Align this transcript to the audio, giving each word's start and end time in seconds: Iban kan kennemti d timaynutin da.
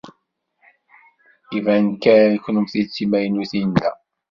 Iban 1.57 1.85
kan 2.03 2.31
kennemti 2.43 2.81
d 2.85 2.87
timaynutin 2.93 3.69
da. 3.81 3.91